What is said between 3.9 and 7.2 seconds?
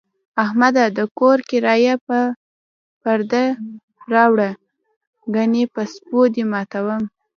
کې راوړه، گني په سپو دې ماتوم.